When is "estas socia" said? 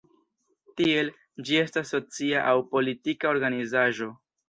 1.65-2.43